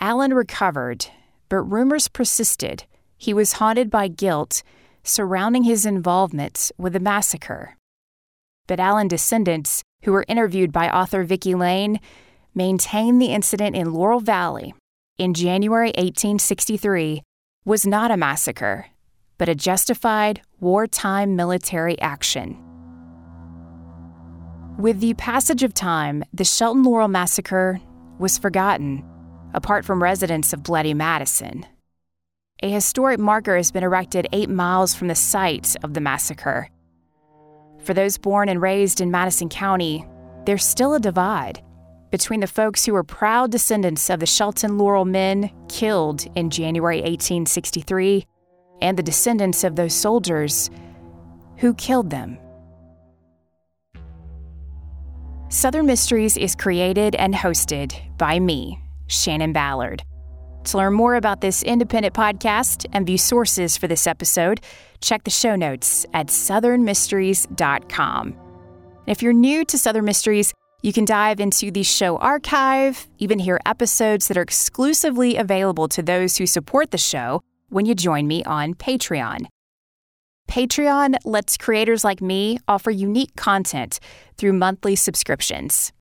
Allen 0.00 0.34
recovered, 0.34 1.06
but 1.48 1.62
rumors 1.62 2.08
persisted 2.08 2.84
he 3.16 3.32
was 3.32 3.54
haunted 3.54 3.90
by 3.90 4.08
guilt 4.08 4.62
surrounding 5.04 5.62
his 5.62 5.86
involvement 5.86 6.72
with 6.76 6.92
the 6.92 7.00
massacre. 7.00 7.76
But 8.66 8.80
Allen 8.80 9.08
descendants, 9.08 9.82
who 10.04 10.12
were 10.12 10.24
interviewed 10.28 10.72
by 10.72 10.88
author 10.88 11.24
Vicki 11.24 11.54
Lane, 11.54 12.00
maintain 12.54 13.18
the 13.18 13.32
incident 13.32 13.76
in 13.76 13.92
Laurel 13.92 14.20
Valley 14.20 14.74
in 15.18 15.34
January 15.34 15.88
1863 15.88 17.22
was 17.64 17.86
not 17.86 18.10
a 18.10 18.16
massacre, 18.16 18.86
but 19.38 19.48
a 19.48 19.54
justified 19.54 20.42
wartime 20.58 21.36
military 21.36 22.00
action. 22.00 22.58
With 24.78 25.00
the 25.00 25.14
passage 25.14 25.62
of 25.62 25.74
time, 25.74 26.24
the 26.32 26.44
Shelton 26.44 26.82
Laurel 26.82 27.08
Massacre 27.08 27.80
was 28.18 28.38
forgotten, 28.38 29.04
apart 29.54 29.84
from 29.84 30.02
residents 30.02 30.52
of 30.52 30.62
Bloody 30.62 30.94
Madison. 30.94 31.66
A 32.62 32.70
historic 32.70 33.20
marker 33.20 33.56
has 33.56 33.70
been 33.70 33.84
erected 33.84 34.26
eight 34.32 34.48
miles 34.48 34.94
from 34.94 35.08
the 35.08 35.14
site 35.14 35.76
of 35.84 35.94
the 35.94 36.00
massacre. 36.00 36.68
For 37.82 37.94
those 37.94 38.16
born 38.16 38.48
and 38.48 38.62
raised 38.62 39.00
in 39.00 39.10
Madison 39.10 39.48
County, 39.48 40.06
there's 40.46 40.64
still 40.64 40.94
a 40.94 41.00
divide 41.00 41.62
between 42.10 42.40
the 42.40 42.46
folks 42.46 42.84
who 42.84 42.92
were 42.92 43.02
proud 43.02 43.50
descendants 43.50 44.10
of 44.10 44.20
the 44.20 44.26
Shelton 44.26 44.78
Laurel 44.78 45.04
men 45.04 45.50
killed 45.68 46.26
in 46.36 46.50
January 46.50 46.98
1863 46.98 48.26
and 48.80 48.96
the 48.96 49.02
descendants 49.02 49.64
of 49.64 49.76
those 49.76 49.94
soldiers 49.94 50.70
who 51.56 51.74
killed 51.74 52.10
them. 52.10 52.38
Southern 55.48 55.86
Mysteries 55.86 56.36
is 56.36 56.54
created 56.54 57.14
and 57.14 57.34
hosted 57.34 57.94
by 58.16 58.38
me, 58.38 58.78
Shannon 59.06 59.52
Ballard. 59.52 60.02
To 60.64 60.76
learn 60.76 60.94
more 60.94 61.16
about 61.16 61.40
this 61.40 61.62
independent 61.62 62.14
podcast 62.14 62.86
and 62.92 63.06
view 63.06 63.18
sources 63.18 63.76
for 63.76 63.88
this 63.88 64.06
episode, 64.06 64.60
check 65.00 65.24
the 65.24 65.30
show 65.30 65.56
notes 65.56 66.06
at 66.14 66.28
southernmysteries.com. 66.28 68.36
If 69.06 69.22
you're 69.22 69.32
new 69.32 69.64
to 69.64 69.76
Southern 69.76 70.04
Mysteries, 70.04 70.54
you 70.82 70.92
can 70.92 71.04
dive 71.04 71.40
into 71.40 71.70
the 71.70 71.82
show 71.82 72.16
archive, 72.18 73.08
even 73.18 73.38
hear 73.38 73.58
episodes 73.66 74.28
that 74.28 74.36
are 74.36 74.42
exclusively 74.42 75.36
available 75.36 75.88
to 75.88 76.02
those 76.02 76.36
who 76.36 76.46
support 76.46 76.90
the 76.90 76.98
show 76.98 77.42
when 77.68 77.86
you 77.86 77.94
join 77.94 78.26
me 78.26 78.42
on 78.44 78.74
Patreon. 78.74 79.46
Patreon 80.48 81.16
lets 81.24 81.56
creators 81.56 82.04
like 82.04 82.20
me 82.20 82.58
offer 82.68 82.90
unique 82.90 83.34
content 83.36 83.98
through 84.36 84.52
monthly 84.52 84.96
subscriptions. 84.96 85.92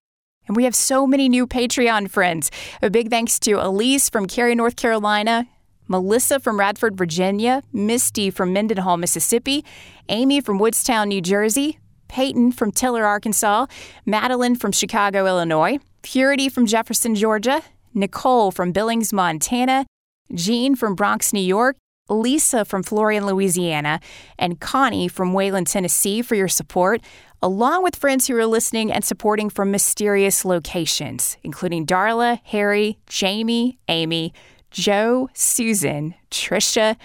And 0.47 0.55
we 0.55 0.63
have 0.63 0.75
so 0.75 1.05
many 1.05 1.29
new 1.29 1.47
Patreon 1.47 2.09
friends. 2.09 2.51
A 2.81 2.89
big 2.89 3.09
thanks 3.09 3.39
to 3.39 3.53
Elise 3.53 4.09
from 4.09 4.27
Cary, 4.27 4.55
North 4.55 4.75
Carolina, 4.75 5.47
Melissa 5.87 6.39
from 6.39 6.59
Radford, 6.59 6.97
Virginia, 6.97 7.63
Misty 7.73 8.29
from 8.29 8.53
Mendenhall, 8.53 8.97
Mississippi, 8.97 9.63
Amy 10.09 10.41
from 10.41 10.57
Woodstown, 10.57 11.09
New 11.09 11.21
Jersey, 11.21 11.79
Peyton 12.07 12.51
from 12.51 12.71
Tiller, 12.71 13.05
Arkansas, 13.05 13.67
Madeline 14.05 14.55
from 14.55 14.71
Chicago, 14.71 15.25
Illinois, 15.25 15.79
Purity 16.01 16.49
from 16.49 16.65
Jefferson, 16.65 17.13
Georgia, 17.15 17.61
Nicole 17.93 18.51
from 18.51 18.71
Billings, 18.71 19.13
Montana, 19.13 19.85
Jean 20.33 20.75
from 20.75 20.95
Bronx, 20.95 21.33
New 21.33 21.39
York, 21.39 21.75
Lisa 22.09 22.65
from 22.65 22.83
Florien, 22.83 23.25
Louisiana, 23.25 23.99
and 24.37 24.59
Connie 24.59 25.07
from 25.07 25.33
Wayland, 25.33 25.67
Tennessee 25.67 26.21
for 26.21 26.35
your 26.35 26.47
support, 26.47 27.01
along 27.41 27.83
with 27.83 27.95
friends 27.95 28.27
who 28.27 28.35
are 28.35 28.45
listening 28.45 28.91
and 28.91 29.03
supporting 29.03 29.49
from 29.49 29.71
mysterious 29.71 30.45
locations, 30.45 31.37
including 31.43 31.85
Darla, 31.85 32.39
Harry, 32.45 32.99
Jamie, 33.07 33.79
Amy, 33.87 34.33
Joe, 34.69 35.29
Susan, 35.33 36.13
Trisha, 36.29 36.95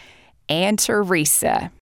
and 0.49 0.79
Teresa. 0.79 1.73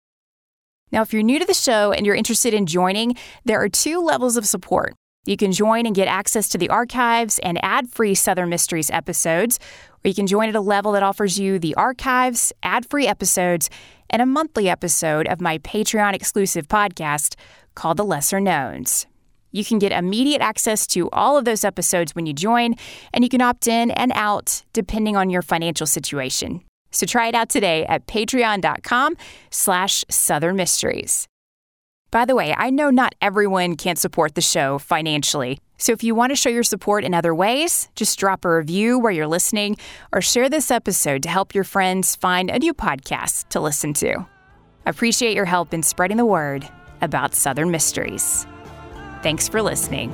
Now, 0.92 1.02
if 1.02 1.12
you're 1.12 1.22
new 1.22 1.38
to 1.40 1.44
the 1.44 1.54
show 1.54 1.92
and 1.92 2.06
you're 2.06 2.14
interested 2.14 2.54
in 2.54 2.66
joining, 2.66 3.16
there 3.44 3.60
are 3.60 3.68
two 3.68 4.00
levels 4.00 4.36
of 4.36 4.46
support. 4.46 4.94
You 5.26 5.36
can 5.36 5.52
join 5.52 5.86
and 5.86 5.94
get 5.94 6.06
access 6.06 6.48
to 6.50 6.58
the 6.58 6.68
archives 6.68 7.38
and 7.40 7.62
ad 7.64 7.88
free 7.88 8.14
Southern 8.14 8.50
Mysteries 8.50 8.90
episodes, 8.90 9.58
or 10.04 10.08
you 10.08 10.14
can 10.14 10.26
join 10.26 10.48
at 10.48 10.54
a 10.54 10.60
level 10.60 10.92
that 10.92 11.02
offers 11.02 11.38
you 11.38 11.58
the 11.58 11.74
archives, 11.74 12.52
ad 12.62 12.88
free 12.88 13.06
episodes, 13.06 13.70
and 14.10 14.20
a 14.20 14.26
monthly 14.26 14.68
episode 14.68 15.26
of 15.26 15.40
my 15.40 15.58
Patreon 15.58 16.14
exclusive 16.14 16.68
podcast 16.68 17.36
called 17.74 17.96
The 17.96 18.04
Lesser 18.04 18.40
Knowns. 18.40 19.06
You 19.54 19.64
can 19.64 19.78
get 19.78 19.92
immediate 19.92 20.42
access 20.42 20.84
to 20.88 21.08
all 21.10 21.36
of 21.36 21.44
those 21.44 21.64
episodes 21.64 22.14
when 22.16 22.26
you 22.26 22.32
join, 22.32 22.74
and 23.12 23.22
you 23.22 23.30
can 23.30 23.40
opt 23.40 23.68
in 23.68 23.92
and 23.92 24.10
out 24.16 24.64
depending 24.72 25.16
on 25.16 25.30
your 25.30 25.42
financial 25.42 25.86
situation. 25.86 26.62
So 26.90 27.06
try 27.06 27.28
it 27.28 27.36
out 27.36 27.50
today 27.50 27.86
at 27.86 28.06
patreon.com 28.06 29.16
slash 29.50 30.04
southern 30.08 30.56
mysteries. 30.56 31.28
By 32.10 32.24
the 32.24 32.34
way, 32.34 32.54
I 32.56 32.70
know 32.70 32.90
not 32.90 33.14
everyone 33.20 33.76
can't 33.76 33.98
support 33.98 34.34
the 34.34 34.40
show 34.40 34.78
financially. 34.78 35.60
So 35.78 35.92
if 35.92 36.02
you 36.02 36.14
want 36.16 36.30
to 36.30 36.36
show 36.36 36.50
your 36.50 36.62
support 36.64 37.04
in 37.04 37.14
other 37.14 37.34
ways, 37.34 37.88
just 37.94 38.18
drop 38.18 38.44
a 38.44 38.56
review 38.56 38.98
where 38.98 39.12
you're 39.12 39.26
listening 39.26 39.76
or 40.12 40.20
share 40.20 40.48
this 40.48 40.70
episode 40.70 41.22
to 41.24 41.28
help 41.28 41.54
your 41.54 41.64
friends 41.64 42.16
find 42.16 42.50
a 42.50 42.58
new 42.58 42.74
podcast 42.74 43.48
to 43.50 43.60
listen 43.60 43.92
to. 43.94 44.26
Appreciate 44.86 45.34
your 45.34 45.44
help 45.44 45.72
in 45.72 45.82
spreading 45.82 46.16
the 46.16 46.24
word 46.24 46.68
about 47.02 47.34
Southern 47.34 47.70
mysteries. 47.70 48.46
Thanks 49.22 49.48
for 49.48 49.62
listening. 49.62 50.12